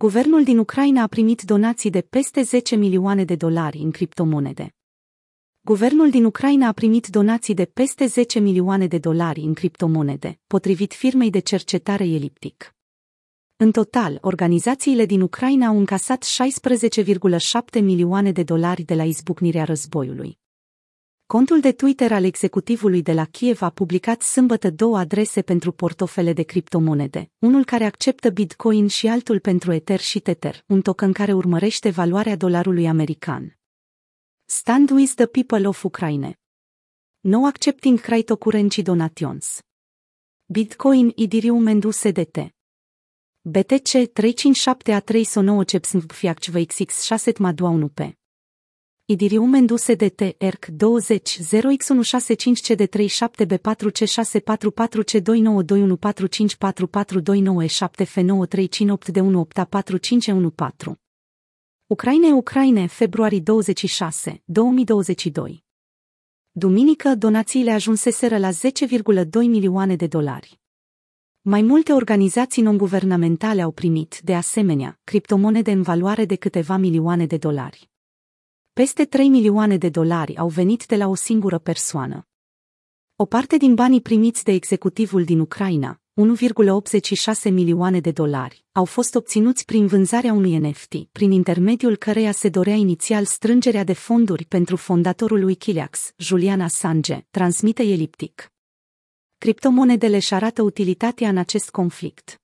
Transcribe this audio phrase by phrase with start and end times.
[0.00, 4.74] Guvernul din Ucraina a primit donații de peste 10 milioane de dolari în criptomonede.
[5.60, 10.92] Guvernul din Ucraina a primit donații de peste 10 milioane de dolari în criptomonede, potrivit
[10.92, 12.74] firmei de cercetare Eliptic.
[13.56, 16.24] În total, organizațiile din Ucraina au încasat
[17.74, 20.38] 16,7 milioane de dolari de la izbucnirea războiului.
[21.34, 26.32] Contul de Twitter al executivului de la Kiev a publicat sâmbătă două adrese pentru portofele
[26.32, 31.32] de criptomonede, unul care acceptă Bitcoin și altul pentru Ether și Tether, un token care
[31.32, 33.58] urmărește valoarea dolarului american.
[34.44, 36.38] Stand with the people of Ukraine.
[37.20, 39.60] No accepting cryptocurrency donations.
[40.46, 42.36] Bitcoin Ethereum and USDT.
[43.40, 48.18] BTC 357 a 309 CEPSNV XX 6 Madua 1 p
[49.10, 51.46] Idirium enduse de T, ERC 20, 0x165
[52.62, 53.56] CD37 B4C644
[55.04, 55.20] C2921454429
[57.66, 60.92] F9358 D1845514.
[61.86, 65.64] Ucraine Ucraine, februarie 26, 2022.
[66.50, 68.54] Duminică, donațiile ajunseseră la 10,2
[69.32, 70.60] milioane de dolari.
[71.40, 77.36] Mai multe organizații non-guvernamentale au primit, de asemenea, criptomonede în valoare de câteva milioane de
[77.36, 77.90] dolari.
[78.78, 82.26] Peste 3 milioane de dolari au venit de la o singură persoană.
[83.16, 86.00] O parte din banii primiți de executivul din Ucraina,
[87.46, 92.48] 1,86 milioane de dolari, au fost obținuți prin vânzarea unui NFT, prin intermediul căreia se
[92.48, 98.52] dorea inițial strângerea de fonduri pentru fondatorul Wikileaks, Julian Assange, transmite Eliptic.
[99.38, 102.40] Criptomonedele își arată utilitatea în acest conflict.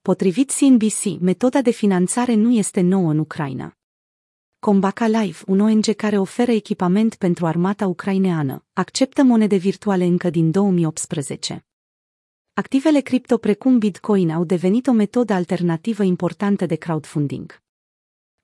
[0.00, 3.76] Potrivit CNBC, metoda de finanțare nu este nouă în Ucraina.
[4.64, 10.50] Combaca Live, un ONG care oferă echipament pentru armata ucraineană, acceptă monede virtuale încă din
[10.50, 11.64] 2018.
[12.54, 17.62] Activele cripto precum Bitcoin au devenit o metodă alternativă importantă de crowdfunding.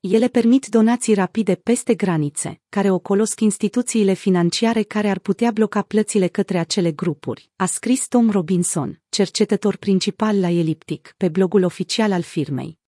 [0.00, 6.26] Ele permit donații rapide peste granițe, care ocolosc instituțiile financiare care ar putea bloca plățile
[6.26, 12.22] către acele grupuri, a scris Tom Robinson, cercetător principal la Elliptic, pe blogul oficial al
[12.22, 12.78] firmei.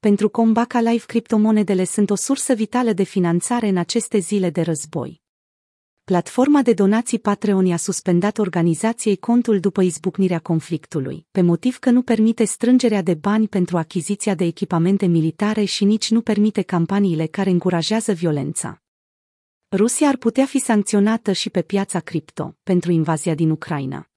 [0.00, 5.20] Pentru Combaca Live criptomonedele sunt o sursă vitală de finanțare în aceste zile de război.
[6.04, 12.02] Platforma de donații Patreon a suspendat organizației contul după izbucnirea conflictului, pe motiv că nu
[12.02, 17.50] permite strângerea de bani pentru achiziția de echipamente militare și nici nu permite campaniile care
[17.50, 18.82] încurajează violența.
[19.76, 24.07] Rusia ar putea fi sancționată și pe piața cripto pentru invazia din Ucraina.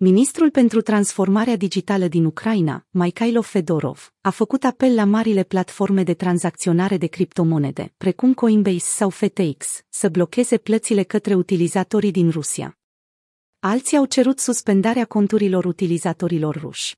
[0.00, 6.14] Ministrul pentru transformarea digitală din Ucraina, Mikhailo Fedorov, a făcut apel la marile platforme de
[6.14, 12.78] tranzacționare de criptomonede, precum Coinbase sau FTX, să blocheze plățile către utilizatorii din Rusia.
[13.58, 16.96] Alții au cerut suspendarea conturilor utilizatorilor ruși.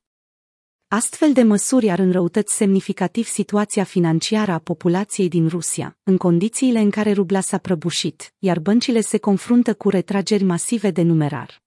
[0.87, 6.89] Astfel de măsuri ar înrăutăți semnificativ situația financiară a populației din Rusia, în condițiile în
[6.89, 11.61] care rubla s-a prăbușit, iar băncile se confruntă cu retrageri masive de numerar.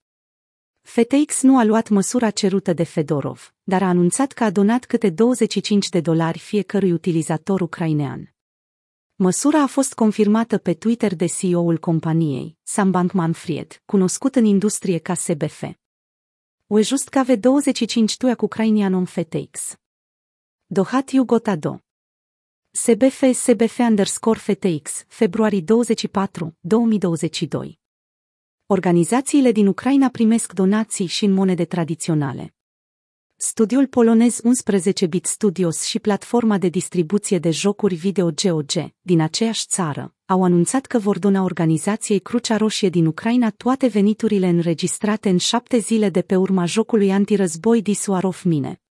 [0.85, 5.11] FTX nu a luat măsura cerută de Fedorov, dar a anunțat că a donat câte
[5.11, 8.35] 25 de dolari fiecărui utilizator ucrainean.
[9.15, 15.15] Măsura a fost confirmată pe Twitter de CEO-ul companiei, Sam Bankman-Fried, cunoscut în industrie ca
[15.15, 15.65] SBF.
[16.67, 19.77] O just că ave 25 tuia cu ucrainianom FTX.
[20.67, 21.79] Dohat Gotado.
[22.71, 27.83] SBF SBF underscore FTX, februarie 24, 2022.
[28.67, 32.55] Organizațiile din Ucraina primesc donații și în monede tradiționale.
[33.37, 40.15] Studiul polonez 11-bit Studios și platforma de distribuție de jocuri video GOG, din aceeași țară,
[40.27, 45.79] au anunțat că vor dona organizației Crucea Roșie din Ucraina toate veniturile înregistrate în șapte
[45.79, 48.84] zile de pe urma jocului antirăzboi Disuarov Mine.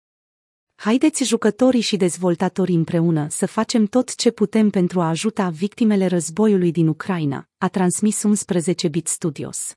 [0.83, 6.71] Haideți jucătorii și dezvoltatorii împreună să facem tot ce putem pentru a ajuta victimele războiului
[6.71, 9.75] din Ucraina, a transmis 11-bit Studios.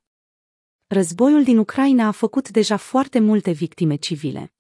[0.87, 4.53] Războiul din Ucraina a făcut deja foarte multe victime civile.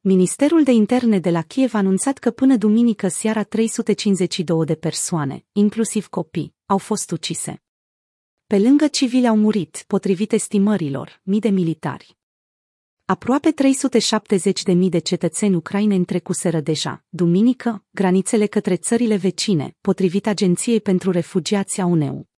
[0.00, 5.44] Ministerul de Interne de la Kiev a anunțat că până duminică seara 352 de persoane,
[5.52, 7.62] inclusiv copii, au fost ucise.
[8.46, 12.19] Pe lângă civili au murit, potrivit estimărilor, mii de militari.
[13.10, 13.54] Aproape
[14.74, 21.80] 370.000 de cetățeni ucraineni trecuseră deja, duminică, granițele către țările vecine, potrivit Agenției pentru Refugiați
[21.80, 22.29] a UNEU.